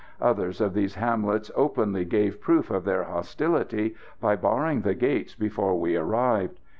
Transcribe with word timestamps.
Others 0.19 0.61
of 0.61 0.73
these 0.73 0.95
hamlets 0.95 1.51
openly 1.55 2.05
gave 2.05 2.41
proof 2.41 2.71
of 2.71 2.85
their 2.85 3.03
hostility 3.03 3.93
by 4.19 4.35
barring 4.35 4.81
the 4.81 4.95
gates 4.95 5.35
before 5.35 5.79
we 5.79 5.95
arrived. 5.95 6.57